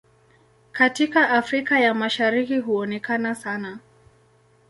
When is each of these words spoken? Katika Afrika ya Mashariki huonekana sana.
Katika 0.71 1.29
Afrika 1.29 1.79
ya 1.79 1.93
Mashariki 1.93 2.57
huonekana 2.57 3.35
sana. 3.35 3.79